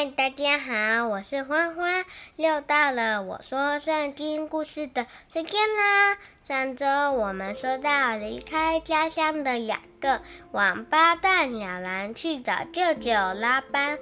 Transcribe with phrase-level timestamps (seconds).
[0.00, 2.06] 大家好，我是欢欢，
[2.36, 6.16] 又到了我说圣经故事的时间啦。
[6.42, 13.98] 上周我们说到离开家乡的雅各往巴旦亚兰去找舅舅拉班。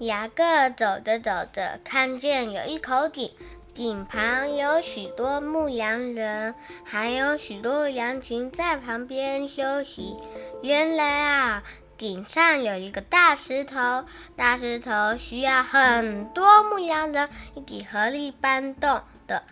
[0.00, 3.32] 雅各走着走着，看见有一口井，
[3.72, 6.54] 井旁有许多牧羊人，
[6.84, 10.14] 还有许多羊群在旁边休息。
[10.62, 11.62] 原来啊。
[12.02, 14.02] 顶上有一个大石头，
[14.34, 19.44] 大石头需要很多牧羊人一起合力搬动的，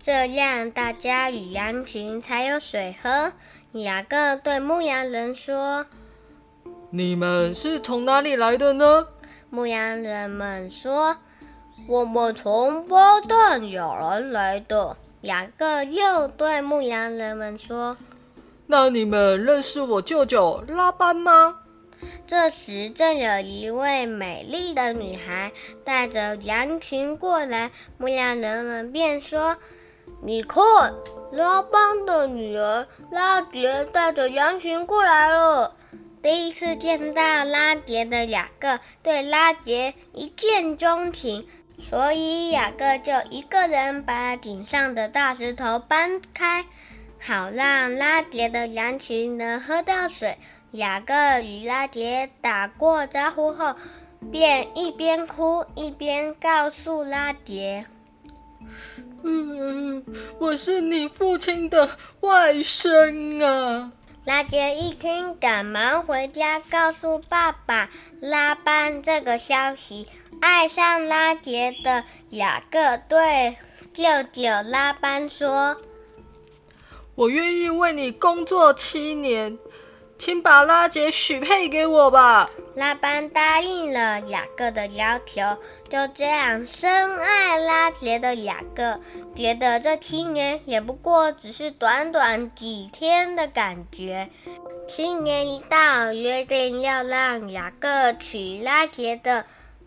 [0.00, 3.32] 这样大家与羊群才有水喝。
[3.74, 5.86] 雅各对牧羊人说
[6.90, 9.06] ：“你们是从哪里来的呢？”
[9.48, 11.16] 牧羊人们说
[11.86, 17.96] ：“我们从波顿有人来的。”雅各又对牧羊人们说
[18.66, 21.58] ：“那你们认识我舅舅拉班吗？”
[22.26, 25.52] 这时，正有一位美丽的女孩
[25.84, 29.56] 带着羊群过来，牧羊人们便说
[30.22, 30.62] ：“你看，
[31.32, 35.76] 拉邦的女儿拉杰带着羊群过来了。”
[36.22, 41.46] 第一次见到拉杰的雅各对拉杰一见钟情，
[41.88, 46.64] 所以雅各就一个人把顶上的大石头搬开，
[47.20, 50.36] 好让拉杰的羊群能喝到水。
[50.72, 53.74] 雅各与拉杰打过招呼后，
[54.30, 57.86] 便一边哭一边告诉拉杰
[59.22, 60.04] ：“嗯，
[60.38, 63.92] 我是你父亲的外甥啊。”
[64.26, 67.88] 拉杰一听，赶忙回家告诉爸爸
[68.20, 70.08] 拉班这个消息。
[70.40, 73.56] 爱上拉杰的雅各对
[73.94, 75.76] 舅舅拉班说
[77.14, 79.56] ：“我愿意为你工作七年。”
[80.18, 82.50] 请把拉杰许配给我吧。
[82.74, 85.42] 拉班答应了雅各的要求。
[85.88, 89.00] 就这样，深爱拉杰的雅各
[89.34, 94.28] 觉得这七年也不过只是短短几天的感觉。
[94.88, 99.44] 七年一到，约定要让雅各娶拉杰的，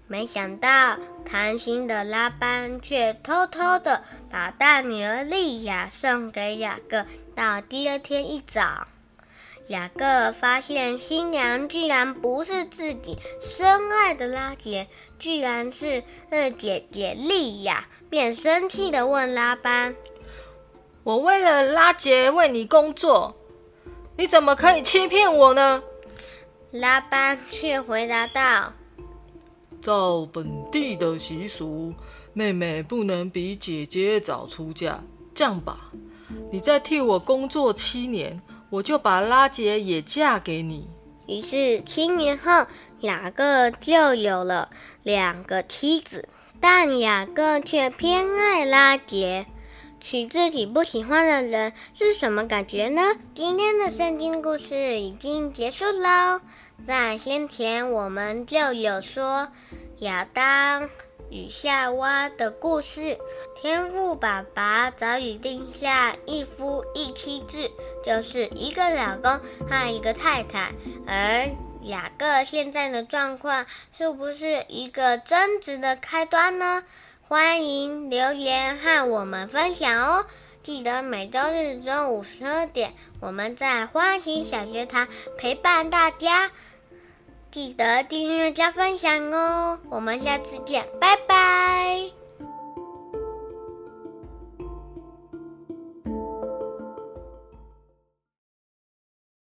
[0.07, 7.06] 没想到贪心的拉班却偷偷的把大女儿莉亚送给雅各。
[7.35, 8.88] 到第二天一早。
[9.69, 14.88] 雅各发现新娘居然不是自己深爱的拉杰，
[15.19, 19.96] 居然是呃姐姐莉亚，便生气的问拉班
[21.06, 23.35] ：“我为了拉杰为你工作，
[24.18, 25.84] 你怎么可以欺骗我呢？”
[26.72, 28.74] 拉班却回答道
[29.84, 31.94] ：“照本地的习俗，
[32.34, 35.00] 妹妹不能比姐姐早出嫁。
[35.36, 35.91] 这样吧，
[36.51, 40.88] 你再替我工作七年。”我就把拉杰也嫁给你。
[41.28, 42.68] 于是七年后，
[43.02, 44.69] 雅各就有了
[45.03, 46.28] 两个妻子，
[46.59, 49.46] 但雅各却偏爱拉杰，
[50.02, 53.16] 娶自己不喜欢的人是什么感觉呢？
[53.35, 56.41] 今天的圣经故事已经结束喽。
[56.88, 59.50] 在先前我们就有说
[60.00, 60.90] 亚当。
[61.29, 63.17] 与夏娃的故事，
[63.56, 67.72] 天父爸爸早已定下一夫一妻制，
[68.03, 69.39] 就是一个老公
[69.69, 70.72] 和一个太太。
[71.07, 71.50] 而
[71.84, 73.66] 雅各现在的状况，
[73.97, 76.84] 是不是一个争执的开端呢？
[77.28, 80.25] 欢迎留言和我们分享哦！
[80.63, 85.07] 记得每周日中午十二点，我们在欢喜小学堂
[85.38, 86.51] 陪伴大家。
[87.52, 89.80] 记得订阅加分享哦！
[89.90, 92.19] 我们下次见，拜拜。